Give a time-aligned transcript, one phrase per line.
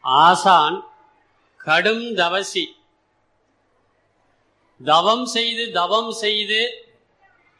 [0.00, 0.84] ஆசான்
[1.56, 2.64] கடும் தவசி.
[4.84, 6.88] தவம் செய்து தவம் செய்து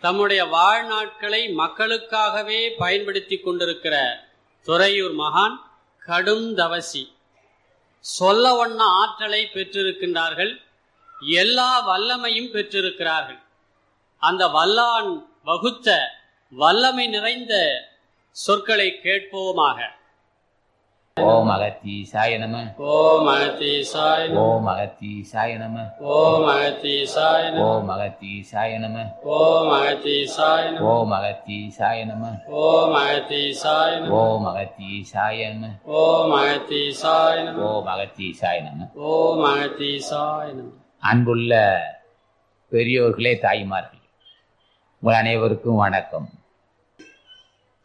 [0.01, 4.24] தம்முடைய வாழ்நாட்களை மக்களுக்காகவே பயன்படுத்தி கொண்டிருக்கிற
[4.62, 5.56] துறையூர் மகான்
[5.98, 7.16] கடும் தவசி.
[8.00, 10.62] சொல்ல ஒன்ன ஆற்றலை பெற்றிருக்கின்றார்கள்.
[11.29, 13.43] எல்லா வல்லமையும் பெற்றிருக்கிறார்கள்.
[14.18, 16.14] அந்த வல்லான் வகுத்த
[16.50, 17.84] வல்லமை நிறைந்த
[18.30, 19.98] சொற்களை கேட்போமாக.
[21.29, 22.57] ஓம் அகத்தீசாய நம
[22.93, 24.24] ஓம் அகத்தீசாய.
[24.45, 25.84] ஓம் அகத்தீசாய நம
[26.16, 27.45] ஓம் அகத்தீசாய.
[27.66, 29.05] ஓம் அகத்தீசாய நம
[29.37, 30.80] ஓம் அகத்தீசாய.
[30.93, 32.33] ஓம் அகத்தீசாய நம
[32.65, 34.10] ஓம் அகத்தீசாய.
[34.20, 35.70] ஓம் அகத்தீசாய நம
[36.01, 37.38] ஓம் அகத்தீசாய.
[37.68, 40.51] ஓம் அகத்தீசாய நம ஓம் அகத்தீசாய.
[41.01, 41.52] அன்புள்ள
[42.73, 43.98] பெரியோர்களே தாய்மார்கள்
[45.02, 46.29] உங்கள் அனைவருக்கும் வணக்கம்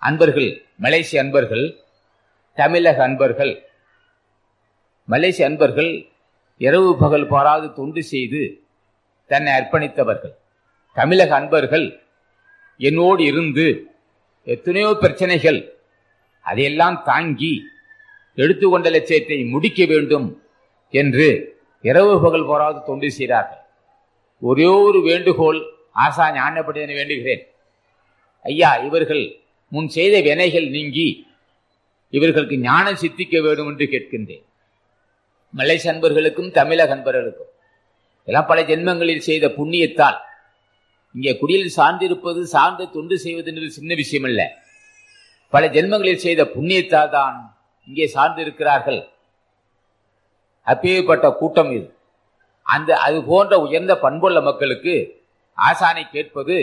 [0.01, 0.49] அன்பர்கள்
[0.79, 1.65] மலேசிய அன்பர்கள்
[2.57, 3.53] தமிழக அன்பர்கள்
[5.07, 5.91] மலேசிய அன்பர்கள்
[6.57, 8.41] இரவு பகல் பாராது தொண்டு செய்து
[9.27, 10.33] தன்னை அர்ப்பணித்தவர்கள்.
[10.93, 11.85] தமிழக அன்பர்கள்
[12.77, 13.65] என்னோடு இருந்து
[14.43, 15.59] எத்தனையோ பிரச்சனைகள்
[16.41, 17.53] அதையெல்லாம் தாங்கி
[18.33, 20.27] எடுத்துக்கொண்ட லட்சியத்தை முடிக்க வேண்டும்
[20.93, 21.27] என்று
[21.81, 23.61] இரவு பகல் போராது தொண்டு செய்கிறார்கள்
[24.41, 25.59] ஒரே ஒரு வேண்டுகோள்
[26.05, 27.43] ஆசா ஞானப்படுதனை வேண்டுகிறேன்.
[28.45, 29.23] ஐயா இவர்கள்
[29.71, 31.24] முன் செய்த வினைகள் நீங்கி
[32.13, 34.43] இவர்களுக்கு ஞானம் சித்திக்க வேண்டும் என்று கேட்கின்றேன்.
[35.53, 37.51] மலை அன்பர்களுக்கும் தமிழக அன்பர்களுக்கும்.
[38.27, 40.19] எல்லாம் பல ஜென்மங்களில் செய்த புண்ணியத்தால்.
[41.15, 44.41] இங்கே குடியில் சார்ந்திருப்பது சார்ந்து தொண்டு செய்வது என்பது சின்ன விஷயம் அல்ல
[45.53, 47.37] பல ஜென்மங்களில் செய்த புண்ணியத்தால் தான்
[47.87, 49.01] இங்கே சார்ந்திருக்கிறார்கள்.
[50.67, 51.87] அப்பேற்பட்ட கூட்டம் இது.
[52.65, 54.93] அந்த அது போன்ற உயர்ந்த பண்புள்ள மக்களுக்கு
[55.57, 56.57] ஆசானை கேட்பது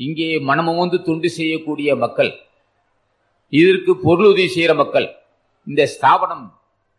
[0.00, 2.32] இங்கே மனமுந்து தொண்டு செய்யக்கூடிய மக்கள்.
[3.58, 5.06] இதற்கு பொருளுதவி செய்கிற மக்கள்
[5.66, 6.44] இந்த ஸ்தாபனம்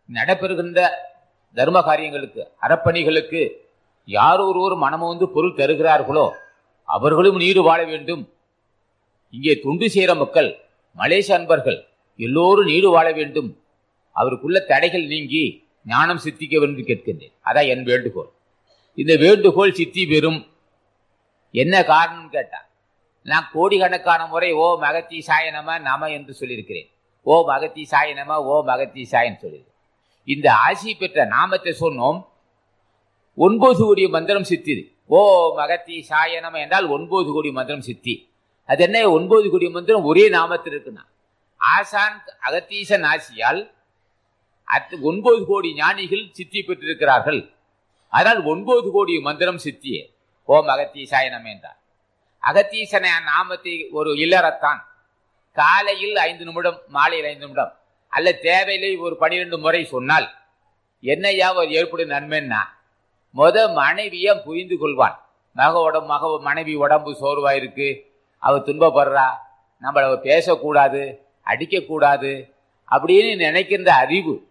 [0.09, 0.79] நடைபெறுகின்ற
[1.57, 3.41] தர்ம காரியங்களுக்கு அறப்பணிகளுக்கு
[4.07, 6.25] யார் ஒருவர் மனமுந்து பொருள் தருகிறார்களோ
[6.87, 8.23] அவர்களும் நீடு வாழ வேண்டும்.
[9.33, 10.49] இங்கே தொண்டு செய்கிற மக்கள்
[10.97, 11.79] மலேசிய அன்பர்கள்
[12.19, 13.49] எல்லோரும் நீடு வாழ வேண்டும்.
[14.15, 15.43] அவருக்குள்ள தடைகள் நீங்கி
[15.85, 17.33] ஞானம் சித்திக்க வேண்டும் கேட்கின்றேன்.
[17.47, 18.29] அதான் என் வேண்டுகோள்.
[18.97, 20.39] இந்த வேண்டுகோள் சித்தி பெறும்.
[21.53, 22.67] என்ன காரணம் கேட்டான்
[23.29, 26.89] நான் கோடிக்கணக்கான முறை ஓ மகத்தி சாயனம நம என்று சொல்லியிருக்கிறேன்.
[27.21, 29.73] ஓ மகத்தி சாயனம ஓ மகத்தி சாயன்னு சொல்லியிருக்கேன்
[30.23, 32.19] இந்த ஆசி பெற்ற நாமத்தை சொன்னோம்.
[33.35, 34.83] ஒன்பது கோடி மந்திரம் சித்திது.
[35.05, 35.19] ஓ
[35.57, 38.15] மகத்தி சாயனம என்றால் ஒன்பது கோடி மந்திரம் சித்தி.
[38.65, 39.09] அது என்ன?
[39.09, 41.03] ஒன்பது கோடி மந்திரம் ஒரே நாமத்தில் இருக்குன்னா.
[41.57, 43.61] ஆசான் அகத்தீசன் ஆசியால்
[44.67, 47.41] அத்து ஒன்பது கோடி ஞானிகள் சித்தி பெற்றிருக்கிறார்கள்.
[48.07, 50.01] அதனால் ஒன்பது கோடி மந்திரம் சித்தியே.
[50.43, 51.79] ஓம் அகத்தீசாயனம் என்றார்
[52.45, 54.81] அகத்தீசன நாமத்தை ஒரு இல்லறத்தான்.
[55.51, 57.77] காலையில் ஐந்து நிமிடம் மாலையில் ஐந்து நிமிடம்.
[58.07, 60.31] அல்ல தேவையில்லை ஒரு பனிரெண்டு முறை சொன்னால்
[60.99, 62.61] என்னையா ஒரு ஏற்படும் நன்மைன்னா?
[63.35, 65.15] முத மனைவிய புரிந்து கொள்வான்.
[65.51, 68.01] மக உடம்பு மக மனைவி உடம்பு சோர்வாயிருக்கு
[68.37, 69.27] அவள் அவ துன்பப்படுறா?
[69.81, 72.49] நம்மள அவ பேசக்கூடாது அடிக்கக்கூடாது
[72.91, 74.47] அப்படின்னு நினைக்கின்ற அறிவு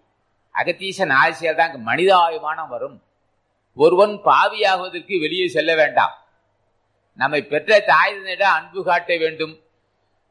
[0.55, 3.03] அகத்தீசன் ஆசியால் தான் மனிதாபிமானம் வரும்.
[3.75, 6.24] ஒருவன் பாவியாகுவதற்கு வெளியே செல்ல வேண்டாம்.
[7.15, 9.61] நம்மை பெற்ற தாயினிடம் அன்பு காட்ட வேண்டும்.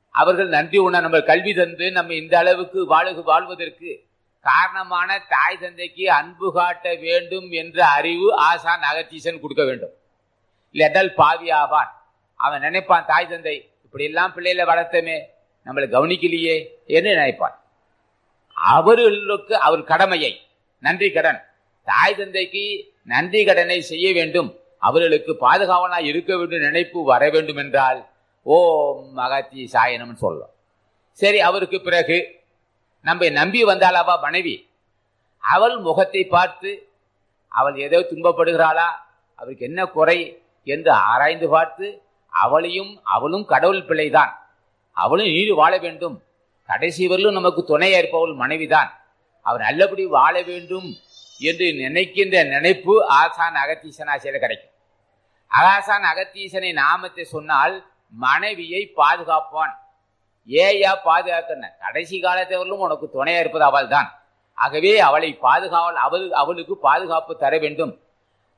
[0.09, 4.03] அவர்கள் நன்றி உண நம்ம கல்வி தந்து நம்ம இந்த அளவுக்கு வாழு வாழ்வதற்கு
[4.39, 9.93] காரணமான தாய் தந்தைக்கு அன்பு காட்ட வேண்டும் என்ற அறிவு ஆசான் அகத்தீசன் கொடுக்க வேண்டும்.
[10.73, 11.91] இல்லைன்றால் பாவியாவான்
[12.35, 15.17] அவன் நினைப்பான் தாய் தந்தை இப்படி எல்லாம் பிள்ளைகளை வளர்த்தமே
[15.65, 17.63] நம்மளை கவனிக்கலையே என்று நினைப்பான்.
[18.53, 20.47] அவர்களுக்கு அவர் கடமையை
[20.79, 21.43] நன்றி கடன்.
[21.83, 24.62] தாய் தந்தைக்கு நன்றி கடனை செய்ய வேண்டும்.
[24.87, 27.99] அவர்களுக்கு பாதுகாவலாக இருக்க வேண்டும் நினைப்பு வர வேண்டும் என்றால்
[28.45, 30.53] ஓம் மகாத்தி சாயனம்னு சொல்லும்
[31.19, 32.17] சரி அவருக்கு பிறகு
[33.05, 34.55] நம்ம நம்பி வந்தாள் அவா மனைவி.
[35.43, 36.71] அவள் முகத்தை பார்த்து
[37.51, 38.87] அவள் ஏதோ துன்பப்படுகிறாளா?
[39.39, 40.17] அவருக்கு என்ன குறை
[40.67, 41.87] என்று ஆராய்ந்து பார்த்து
[42.33, 44.31] அவளையும் அவளும் கடவுள் பிள்ளைதான்.
[44.97, 46.15] அவளும் நீடு வாழ வேண்டும்.
[46.69, 48.91] கடைசி வரலும் நமக்கு துணையா இருப்பவள் மனைவிதான்.
[49.45, 50.87] அவர் நல்லபடி வாழ வேண்டும்
[51.41, 54.72] என்று நினைக்கின்ற நினைப்பு ஆசான் அகத்தீசனாசியில கிடைக்கும்.
[55.53, 57.75] அகாசான் அகத்தீசனை நாமத்தை சொன்னால்
[58.13, 59.73] மனைவியை பாதுகாப்பான்.
[60.49, 64.09] ஏயா பாதுகாக்கன கடைசி காலத்தவர்களும் உனக்கு துணையா இருப்பது அவள் தான்
[64.57, 67.93] ஆகவே அவளை பாதுகாவல் அவள் அவளுக்கு பாதுகாப்பு தர வேண்டும்.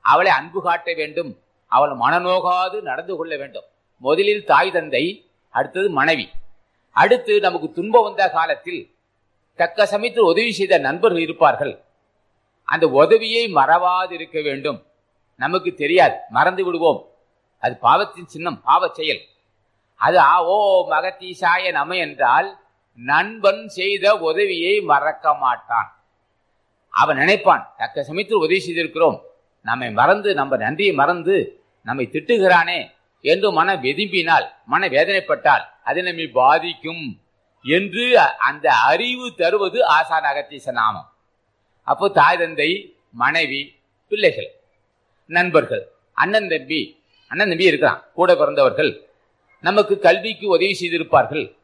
[0.05, 1.31] அவளை அன்பு காட்ட வேண்டும்.
[1.71, 3.67] அவள் மனநோகாது நடந்து கொள்ள வேண்டும்.
[3.97, 5.03] முதலில் தாய் தந்தை
[5.49, 6.25] அடுத்தது மனைவி.
[6.95, 8.81] அடுத்து நமக்கு துன்பம் வந்த காலத்தில்
[9.59, 11.73] தக்க சமயத்தில் உதவி செய்த நண்பர்கள் இருப்பார்கள்.
[12.63, 14.79] அந்த உதவியை மறவாது இருக்க வேண்டும்.
[15.35, 16.15] நமக்கு தெரியாது.
[16.29, 17.09] மறந்து விடுவோம்.
[17.59, 19.21] அது பாவத்தின் சின்னம் பாவ செயல்.
[19.95, 20.55] அது ஆ ஓ
[20.89, 22.59] மகத்தீசாய நம என்றால்
[22.93, 25.89] நண்பன் செய்த உதவியை மறக்க மாட்டான்.
[26.89, 29.19] அவன் நினைப்பான் தக்க சமயத்தில் உதவி செய்திருக்கிறோம்.
[29.61, 32.91] நம்மை மறந்து நம்ம நன்றியை மறந்து நம்மை திட்டுகிறானே
[33.21, 37.21] என்று மன வெதும்பினால் மன வேதனைப்பட்டால் அது நம்மை பாதிக்கும்
[37.63, 41.13] என்று அந்த அறிவு தருவது ஆசான் அகத்தீச நாமம்.
[41.83, 42.69] அப்போ தாய் தந்தை
[43.11, 43.61] மனைவி
[44.07, 44.49] பிள்ளைகள்.
[45.25, 45.87] நண்பர்கள்.
[46.13, 49.07] அண்ணன் தம்பி அண்ணன் தம்பி இருக்கிறான் கூட பிறந்தவர்கள்.
[49.61, 51.55] நமக்கு கல்விக்கு உதவி செய்திருப்பார்கள்.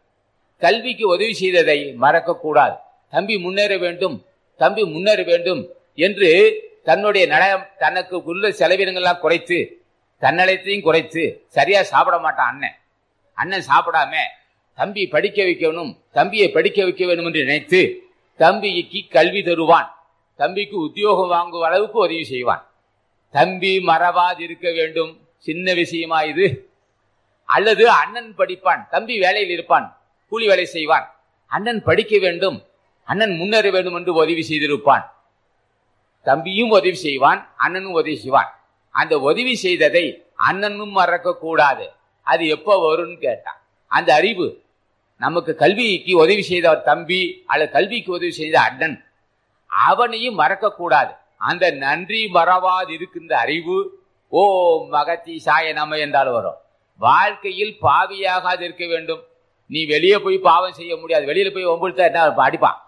[0.57, 2.75] கல்விக்கு உதவி செய்ததை மறக்கக்கூடாது.
[3.09, 4.25] தம்பி முன்னேற வேண்டும்.
[4.57, 6.29] தம்பி முன்னேற வேண்டும் என்று
[6.83, 9.81] தன்னுடைய நட தனக்கு உள்ள செலவினங்கள்லாம் குறைத்து
[10.21, 12.77] தன்னலத்தையும் குறைத்து சரியா சாப்பிட மாட்டான் அண்ணன்.
[13.33, 14.13] அண்ணன் சாப்பிடாம
[14.75, 19.95] தம்பி படிக்க வைக்கணும் தம்பியை படிக்க வைக்க வேண்டும் என்று நினைத்து தம்பிக்கு கல்வி தருவான்.
[20.35, 22.70] தம்பிக்கு உத்தியோகம் வாங்கும் அளவுக்கு உதவி செய்வான்.
[23.31, 25.11] தம்பி மறவாது இருக்க வேண்டும்.
[25.37, 26.47] சின்ன விஷயமா இது?
[27.45, 29.87] அல்லது அண்ணன் படிப்பான் தம்பி வேலையில் இருப்பான்
[30.31, 31.05] கூலி வேலை செய்வான்.
[31.51, 32.57] அண்ணன் படிக்க வேண்டும்
[33.03, 35.05] அண்ணன் முன்னேற வேண்டும் என்று உதவி செய்திருப்பான்.
[36.23, 38.51] தம்பியும் உதவி செய்வான் அண்ணனும் உதவி செய்வான்.
[38.95, 40.05] அந்த உதவி செய்ததை
[40.35, 41.85] அண்ணனும் மறக்க கூடாது
[42.27, 43.59] அது எப்போ வரும்னு கேட்டான்.
[43.87, 44.47] அந்த அறிவு
[45.21, 48.97] நமக்கு கல்விக்கு உதவி செய்த தம்பி அல்லது கல்விக்கு உதவி செய்த அண்ணன்
[49.67, 53.77] அவனையும் மறக்க கூடாது அந்த நன்றி மறவாது இருக்கின்ற அறிவு
[54.29, 54.41] ஓ
[54.91, 56.59] மகத்தி சாய நம்ம என்றால் வரும்.
[56.97, 59.23] வாழ்க்கையில் பாவியாகாது இருக்க வேண்டும்.
[59.67, 61.25] நீ வெளியே போய் பாவம் செய்ய முடியாது.
[61.25, 62.79] வெளியில போய் ஒம்புழுத்தா என்ன அடிப்பான்.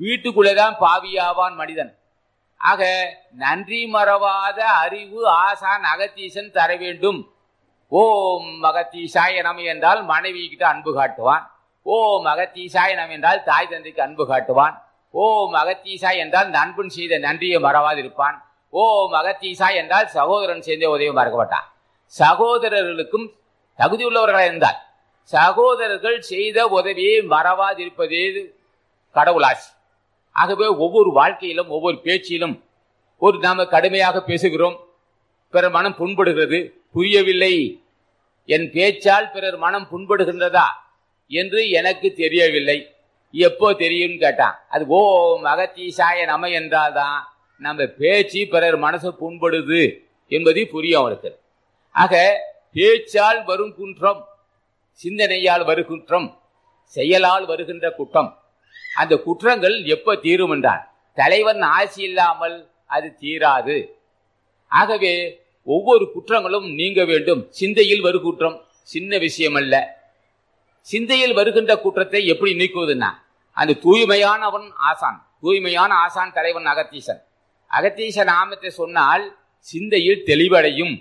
[0.00, 1.98] வீட்டுக்குள்ளேதான் பாவியாவான் மனிதன்.
[2.56, 2.82] ஆக
[3.32, 7.32] நன்றி மறவாத அறிவு ஆசான் அகத்தீசன் தர வேண்டும்.
[7.88, 11.50] ஓம் மகத்தீசாய நம என்றால் மனைவி கிட்ட அன்பு காட்டுவான்.
[11.82, 14.89] ஓம் மகத்தீசாய நம் என்றால் தாய் தந்தைக்கு அன்பு காட்டுவான்.
[15.10, 18.36] ஓம் அகத்தீசா என்றால் நண்பன் செய்த நன்றியை மறவாது இருப்பான்
[18.72, 21.66] ஓம் அகத்தீசா என்றால் சகோதரன் செய்த உதவி மறக்கப்பட்டான்
[22.18, 23.26] சகோதரர்களுக்கும்
[23.74, 24.78] தகுதி உள்ளவர்களாக இருந்தால்
[25.32, 28.22] சகோதரர்கள் செய்த உதவியை மறவாதிருப்பதே
[29.14, 29.68] கடவுளாசி.
[30.36, 32.64] ஆகவே ஒவ்வொரு வாழ்க்கையிலும் ஒவ்வொரு பேச்சிலும்
[33.18, 34.76] ஒரு நாம கடுமையாக பேசுகிறோம்.
[35.50, 36.58] பிறர் மனம் புண்படுகிறது.
[36.92, 37.54] புரியவில்லை.
[38.44, 40.66] என் பேச்சால் பிறர் மனம் புண்படுகின்றதா
[41.30, 42.78] என்று எனக்கு தெரியவில்லை.
[43.34, 44.56] எப்போ தெரியும்னு கேட்டான்.
[44.68, 45.00] அது ஓ
[45.42, 47.18] மகத்தீசாய நம என்றால்தான்
[47.60, 49.82] நம்ம பேச்சு பிறர் மனசு புண்படுது
[50.28, 51.30] என்பது புரியும் அவருக்கு
[51.94, 52.14] ஆக
[52.72, 54.20] பேச்சால் வரும் குன்றம்
[55.00, 56.28] சிந்தனையால் வரும் குற்றம்
[56.96, 58.30] செயலால் வருகின்ற குற்றம்.
[58.96, 60.82] அந்த குற்றங்கள் எப்ப தீரும் என்றான்.
[61.18, 62.56] தலைவன் ஆசி இல்லாமல்
[62.86, 63.76] அது தீராது.
[64.72, 65.14] ஆகவே
[65.66, 67.42] ஒவ்வொரு குற்றங்களும் நீங்க வேண்டும்.
[67.50, 69.74] சிந்தையில் வரு குற்றம் சின்ன விஷயம் அல்ல
[70.88, 73.10] சிந்தையில் வருகின்ற குற்றத்தை எப்படி நீக்குவதுன்னா
[73.56, 77.20] அந்த தூய்மையானவன் ஆசான் தூய்மையான ஆசான் தலைவன் அகத்தீசன்.
[77.70, 79.24] அகத்தீச நாமத்தை சொன்னால்
[79.66, 80.94] சிந்தையில் தெளிவடையும்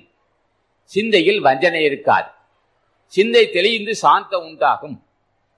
[0.91, 2.29] சிந்தையில் வஞ்சனை இருக்காது.
[3.13, 4.97] சிந்தை தெளிந்து சாந்தம் உண்டாகும்.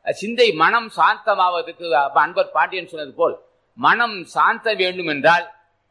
[0.05, 1.87] சிந்தை மனம் சாந்தமாவதற்கு
[2.23, 3.35] அன்பர் பாண்டியன் சொன்னது போல்
[3.77, 5.45] மனம் சாந்தம் வேண்டும் என்றால்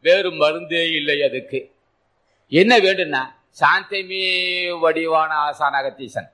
[0.05, 1.61] வேறு மருந்தே இல்லை அதுக்கு.
[2.53, 3.23] என்ன வேண்டும்னா
[3.61, 4.25] சாந்தமே
[4.83, 6.29] வடிவான ஆசான் அகத்தீசன்.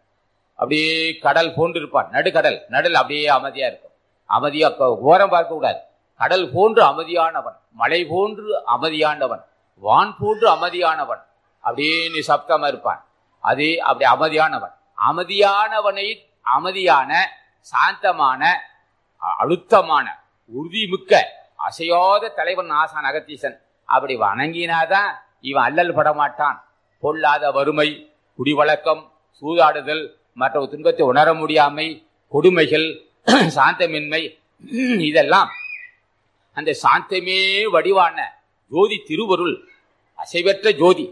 [0.57, 2.61] அப்படியே கடல் போன்று இருப்பான் நடுக்கடல்.
[2.69, 3.91] நடுல் அப்படியே அமைதியா இருக்கும்.
[4.27, 5.79] அமைதியா ஓரம் பார்க்க கூடாது.
[6.19, 7.57] கடல் போன்று அமைதியானவன்.
[7.73, 9.45] மலை போன்று அமைதியானவன்.
[9.75, 11.23] வான் போன்று அமைதியானவன்.
[11.61, 13.05] அப்படியே நிசப்தமா இருப்பான்.
[13.41, 14.73] அதே அப்படி அமைதியானவன்.
[15.11, 17.31] அமைதியானவனை அமைதியான
[17.61, 18.61] சாந்தமான
[19.17, 20.25] அழுத்தமான
[20.57, 21.23] உறுதிமிக்க
[21.57, 23.59] அசையாத தலைவன் ஆசான் அகத்தீசன்.
[23.85, 26.61] அப்படி வணங்கினாதான் இவன் அல்லல் படமாட்டான்.
[27.01, 31.89] பொல்லாத வறுமை குடிவழக்கம் சூதாடுதல் மற்ற துன்பத்தை உணர முடியாமை
[32.33, 32.89] கொடுமைகள்
[33.57, 34.23] சாந்தமின்மை
[35.11, 35.51] இதெல்லாம்
[36.57, 37.39] அந்த சாந்தமே
[37.75, 38.19] வடிவான
[38.71, 39.57] ஜோதி திருவருள்
[40.19, 41.07] அசைவற்ற ஜோதி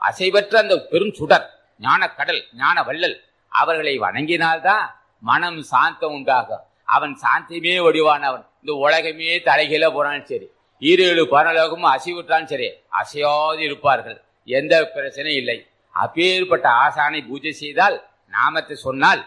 [0.00, 1.46] அசைவற்ற அந்த பெரும் சுடர்
[1.80, 3.16] ஞான கடல் ஞான வள்ளல்
[3.52, 4.86] அவர்களை வணங்கினால்தான்
[5.22, 6.64] மனம் சாந்தம் உண்டாகும்.
[6.88, 8.44] அவன் சாந்தமே வடிவானவன்.
[8.60, 10.46] இந்த உலகமே தலைகீழ போனாலும் சரி
[10.82, 12.68] ஈரேழு பரலோகமும் அசைவிட்டாலும் சரி
[13.00, 14.18] அசையாது இருப்பார்கள்.
[14.48, 15.58] எந்த பிரச்சனையும் இல்லை.
[15.94, 17.96] அப்பேற்பட்ட ஆசானை பூஜை செய்தால்
[18.34, 19.22] நாமத்தை சொன்னால்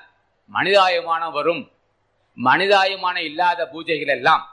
[0.56, 1.64] மனிதாயமானம் வரும்.
[2.38, 4.44] மனிதாயமான இல்லாத பூஜைகள் எல்லாம்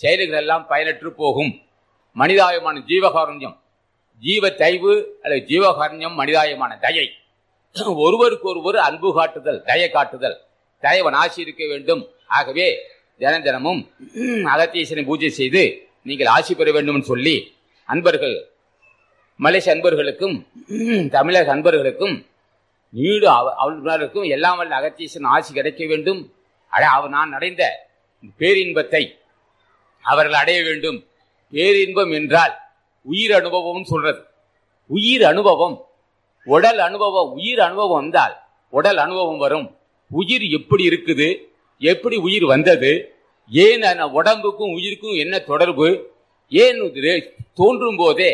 [0.00, 1.52] செயல்கள் எல்லாம் பயனற்று போகும்.
[2.16, 3.56] மனிதாயமான ஜீவகாரண்யம்.
[4.22, 7.06] ஜீவ தைவு அல்லது ஜீவகாரண்யம் மனிதாயமான தயை.
[8.04, 10.36] ஒருவருக்கு ஒருவர் அன்பு காட்டுதல் தயை காட்டுதல்.
[10.84, 12.02] தயவன் ஆசி இருக்க வேண்டும்.
[12.38, 12.68] ஆகவே
[13.20, 13.80] தின தினமும்
[14.52, 15.62] அகத்தீசனை பூஜை செய்து
[16.08, 17.36] நீங்கள் ஆசி பெற வேண்டும் சொல்லி
[17.88, 18.34] அன்பர்கள்
[19.40, 20.34] மலேசிய அன்பர்களுக்கும்
[21.14, 22.14] தமிழக அன்பர்களுக்கும்
[22.96, 26.20] வீடு அவ அவர்களுக்கும் எல்லாம் வல்ல அகத்தீசன் ஆசி கிடைக்க வேண்டும்.
[26.72, 27.62] அட அவ நான் அடைந்த
[28.38, 29.02] பேரின்பத்தை
[30.04, 30.98] அவர்கள் அடைய வேண்டும்.
[31.54, 32.54] பேரின்பம் என்றால்
[33.06, 34.20] உயிர் அனுபவம் சொல்றது.
[34.90, 35.76] உயிர் அனுபவம்.
[36.46, 38.34] உடல் அனுபவம் உயிர் அனுபவம் வந்தால்
[38.72, 39.68] உடல் அனுபவம் வரும்.
[40.10, 41.28] உயிர் எப்படி இருக்குது?
[41.80, 42.92] எப்படி உயிர் வந்தது?
[43.50, 43.82] ஏன்
[44.18, 45.88] உடம்புக்கும் உயிருக்கும் என்ன தொடர்பு?
[46.52, 46.78] ஏன்
[47.60, 48.30] தோன்றும் போதே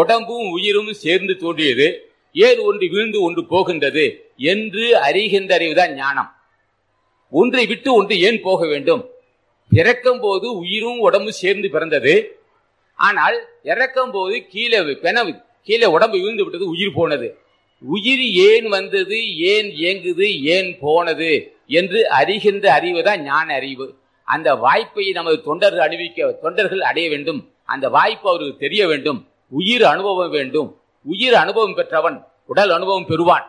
[0.00, 1.88] உடம்பும் உயிரும் சேர்ந்து தோன்றியது?
[2.34, 4.04] ஏன் ஒன்று வீழ்ந்து ஒன்று போகின்றது
[4.36, 6.30] என்று அறிகின்ற அறிவுதான் ஞானம்.
[7.32, 9.02] ஒன்றை விட்டு ஒன்று ஏன் போக வேண்டும்?
[9.72, 12.14] இறக்கும் போது உயிரும் உடம்பும் சேர்ந்து பிறந்தது.
[12.98, 17.28] ஆனால் இறக்கும் போது கீழே பெணவு கீழே உடம்பு விழுந்து விட்டது உயிர் போனது.
[17.82, 21.32] உயிர் ஏன் வந்தது ஏன் இயங்குது ஏன் போனது
[21.66, 23.86] என்று அறிகின்ற அறிவு தான் ஞான அறிவு.
[24.28, 27.40] அந்த வாய்ப்பை நமது தொண்டர்கள் அணிவிக்க தொண்டர்கள் அடைய வேண்டும்.
[27.64, 29.20] அந்த வாய்ப்பு அவருக்கு தெரிய வேண்டும்.
[29.48, 30.70] உயிர் அனுபவம் வேண்டும்.
[31.06, 33.46] உயிர் அனுபவம் பெற்றவன் உடல் அனுபவம் பெறுவான்.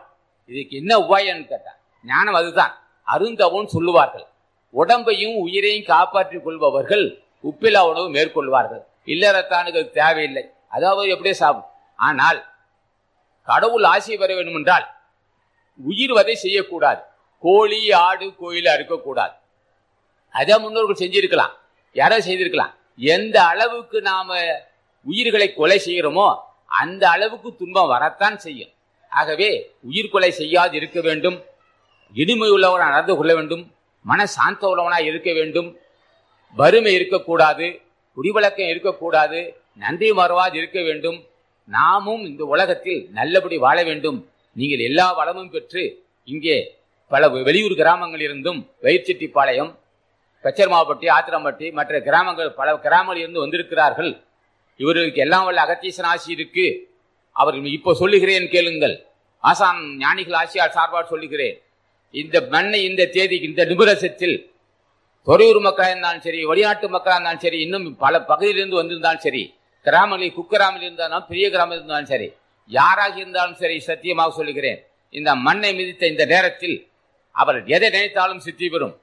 [0.50, 2.74] இதுக்கு என்ன உபாயம் கேட்டான் ஞானம் அதுதான்.
[3.02, 4.26] அருந்தவன் சொல்லுவார்கள்.
[4.74, 7.04] உடம்பையும் உயிரையும் காப்பாற்றிக் கொள்பவர்கள்
[7.44, 8.82] உப்பிலா உணவு மேற்கொள்வார்கள்.
[9.06, 10.44] இல்லறத்தானுகள் தேவையில்லை.
[10.68, 12.38] அதாவது எப்படியே சாப்பிடும் ஆனால்
[13.42, 14.86] கடவுள் ஆசை பெற வேண்டும் என்றால்
[15.80, 17.00] உயிர் வதை செய்யக்கூடாது.
[17.44, 19.34] கோழி ஆடு கோயில அறுக்கக்கூடாது.
[20.34, 21.54] அதை முன்னோர்கள் செஞ்சிருக்கலாம்.
[21.92, 22.72] யாரோ செய்திருக்கலாம்.
[22.96, 24.38] எந்த அளவுக்கு நாம
[25.06, 26.28] உயிர்களை கொலை செய்கிறோமோ
[26.66, 28.68] அந்த அளவுக்கு துன்பம் வரத்தான் செய்யும்.
[29.10, 31.42] ஆகவே உயிர் கொலை செய்யாது இருக்க வேண்டும்.
[32.14, 33.74] இனிமை உள்ளவனாக நடந்து கொள்ள வேண்டும்.
[34.02, 35.78] மன சாந்த உள்ளவனாக இருக்க வேண்டும்.
[36.54, 37.80] வறுமை இருக்கக்கூடாது.
[38.16, 39.60] குடிவழக்கம் இருக்கக்கூடாது.
[39.74, 41.26] நன்றி மறவாது இருக்க வேண்டும்.
[41.64, 44.30] நாமும் இந்த உலகத்தில் நல்லபடி வாழ வேண்டும்.
[44.52, 49.74] நீங்கள் எல்லா வளமும் பெற்று இங்கே பல வெளியூர் கிராமங்கள் இருந்தும் வயிற்செட்டிப்பாளையம்
[50.42, 54.20] கச்சர்மாவப்பட்டி ஆத்திரம்பட்டி மற்ற கிராமங்கள் பல கிராமங்கள் இருந்து வந்திருக்கிறார்கள்.
[54.80, 56.66] இவர்களுக்கு எல்லாம் வல்ல அகத்தீசன் ஆசி இருக்கு.
[57.36, 58.96] அவர்கள் இப்போ சொல்லுகிறேன் கேளுங்கள்.
[59.44, 61.56] ஆசான் ஞானிகள் ஆசியார் சார்பாடு சொல்லுகிறேன்.
[62.14, 64.36] இந்த மண்ணை இந்த தேதிக்கு இந்த நிபுரசத்தில்
[65.26, 69.42] தொறையூர் மக்களாக இருந்தாலும் சரி வெளிநாட்டு மக்களாக இருந்தாலும் சரி இன்னும் பல பகுதியிலிருந்து வந்திருந்தாலும் சரி
[69.86, 72.28] கிராமங்களில் குக்கிராமில் இருந்தாலும் பெரிய கிராமத்தில் இருந்தாலும் சரி
[72.70, 74.78] யாராக இருந்தாலும் சரி சத்தியமாக சொல்லுகிறேன்.
[75.14, 76.76] இந்த மண்ணை மிதித்த இந்த நேரத்தில்
[77.34, 78.94] அவர் எதை நினைத்தாலும் சித்தி பெறும்.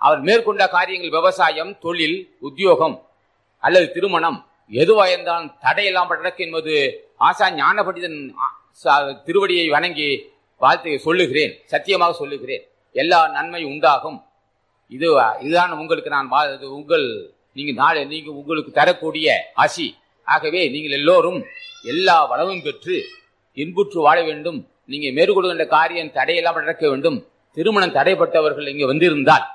[0.00, 2.96] அவர் மேற்கொண்ட காரியங்கள் விவசாயம் தொழில் உத்தியோகம்
[3.62, 4.38] அல்லது திருமணம்
[4.70, 6.74] எதுவாக இருந்தாலும் தடையில்லாமல் நடக்கும் என்பது
[7.28, 8.18] ஆசா ஞான பண்டிதன்
[9.26, 10.08] திருவடியை வணங்கி
[10.62, 12.62] வாழ்த்து சொல்லுகிறேன் சத்தியமாக சொல்லுகிறேன்.
[12.94, 14.18] எல்லா நன்மை உண்டாகும்.
[14.96, 15.08] இது
[15.44, 16.30] இதுதான் உங்களுக்கு நான்
[16.78, 17.06] உங்கள்
[17.58, 19.26] நீங்கள் நாளை நீங்கள் உங்களுக்கு தரக்கூடிய
[19.64, 19.86] ஆசி.
[20.26, 21.40] ஆகவே நீங்கள் எல்லோரும்
[21.92, 22.96] எல்லா வளமும் பெற்று
[23.62, 24.58] இன்புற்று வாழ வேண்டும்.
[24.92, 27.18] நீங்கள் மேற்கொள்கின்ற காரியம் தடையெல்லாம் நடக்க வேண்டும்.
[27.56, 29.46] திருமணம் தடைப்பட்டவர்கள் இங்கே வந்திருந்தால்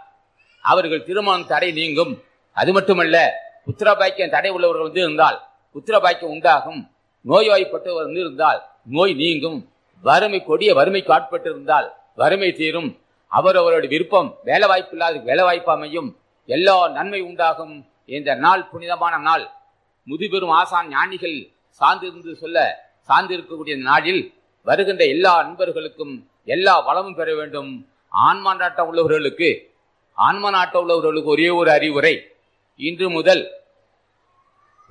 [0.63, 2.13] அவர்கள் திருமணம் தடை நீங்கும்.
[2.57, 3.17] அது மட்டுமல்ல
[3.67, 5.37] புத்திர பாக்கியம் தடை உள்ளவர்கள் வந்து இருந்தால்
[5.73, 6.91] புத்திர பாக்கியம் உண்டாகும்.
[7.25, 9.71] நோய்வாய்ப்பட்டவர் வந்து இருந்தால் நோய் நீங்கும்.
[10.01, 12.89] வறுமை கொடிய வறுமைக்கு ஆட்பட்டிருந்தால் வறுமை தீரும்.
[13.27, 16.09] அவர் அவருடைய விருப்பம் வேலை வாய்ப்பு இல்லாத வேலை வாய்ப்பு அமையும்.
[16.45, 19.45] எல்லா நன்மை உண்டாகும் இந்த நாள் புனிதமான நாள்.
[20.07, 21.37] முதுபெரும் ஆசான் ஞானிகள்
[21.79, 22.57] சார்ந்திருந்து சொல்ல
[23.07, 24.33] சார்ந்திருக்கக்கூடிய நாளில்
[24.63, 27.87] வருகின்ற எல்லா அன்பர்களுக்கும் எல்லா வளமும் பெற வேண்டும்.
[28.09, 29.49] ஆன்மா நாட்டம் உள்ளவர்களுக்கு
[30.13, 32.15] ஆன்ம நாட்டம் உள்ளவர்களுக்கு ஒரே ஒரு அறிவுரை.
[32.79, 33.43] இன்று முதல்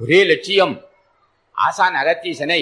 [0.00, 0.75] ஒரே லட்சியம்
[1.57, 2.61] ஆசான் அகத்தீசனை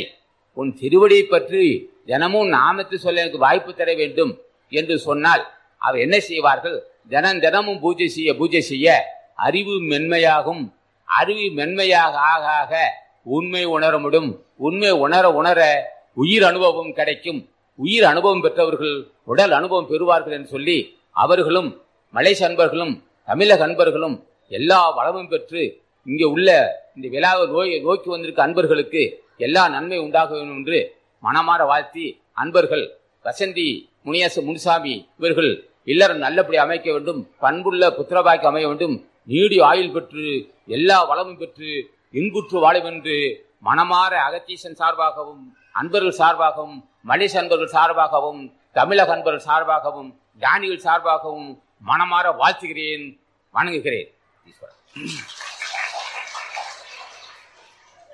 [0.57, 1.62] உன் திருவடியை பற்றி
[2.07, 4.33] தினமும் நாமத்து சொல்ல எனக்கு வாய்ப்பு தர வேண்டும்
[4.73, 5.43] என்று சொன்னால்
[5.83, 6.76] அவர் என்ன செய்வார்கள்?
[7.09, 8.88] தினம் தினமும் பூஜை செய்ய பூஜை செய்ய
[9.47, 10.62] அறிவு மென்மையாகும்.
[11.09, 12.75] அறிவு மென்மையாக ஆக ஆக
[13.37, 14.31] உண்மை உணர முடியும்
[14.66, 15.61] உண்மை உணர உணர
[16.16, 17.40] உயிர் அனுபவம் கிடைக்கும்.
[17.78, 18.97] உயிர் அனுபவம் பெற்றவர்கள்
[19.33, 20.78] உடல் அனுபவம் பெறுவார்கள் என்று சொல்லி
[21.16, 21.71] அவர்களும்
[22.14, 22.95] மலேசிய அன்பர்களும்
[23.28, 24.16] தமிழக அன்பர்களும்
[24.51, 25.63] எல்லா வளமும் பெற்று
[26.07, 26.49] இங்கே உள்ள
[26.95, 29.03] இந்த விழாவை நோய் நோக்கி வந்திருக்க அன்பர்களுக்கு
[29.39, 30.79] எல்லா நன்மை உண்டாக வேண்டும் என்று
[31.23, 32.07] மனமாற வாழ்த்தி
[32.43, 32.85] அன்பர்கள்
[33.25, 33.69] வசந்தி
[34.07, 35.51] முனியச முனுசாமி இவர்கள்
[35.85, 40.27] இல்லறம் நல்லபடி அமைக்க வேண்டும் பண்புள்ள புத்திரபாய்க்கு அமைய வேண்டும் நீடி ஆயுள் பெற்று
[40.69, 41.71] எல்லா வளமும் பெற்று
[42.15, 43.17] இன்புற்று வாழும் என்று
[43.69, 48.43] மனமாற அகத்தீசன் சார்பாகவும் அன்பர்கள் சார்பாகவும் மலேசிய அன்பர்கள் சார்பாகவும்
[48.77, 50.11] தமிழக அன்பர்கள் சார்பாகவும்
[50.43, 51.49] ஞானிகள் சார்பாகவும்
[51.87, 53.07] மனமாற வாழ்த்துகிறேன்
[53.55, 54.09] வணங்குகிறேன்.
[54.45, 54.71] these five.